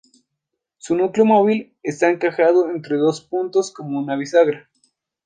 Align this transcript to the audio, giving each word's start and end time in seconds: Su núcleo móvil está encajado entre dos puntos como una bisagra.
Su 0.79 0.95
núcleo 0.95 1.27
móvil 1.27 1.75
está 1.83 2.09
encajado 2.09 2.71
entre 2.71 2.97
dos 2.97 3.21
puntos 3.21 3.71
como 3.71 3.99
una 3.99 4.15
bisagra. 4.15 4.67